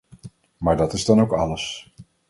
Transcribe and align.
Maar 0.57 0.77
dat 0.77 0.93
is 0.93 1.05
dan 1.05 1.21
ook 1.21 1.33
alles. 1.33 1.93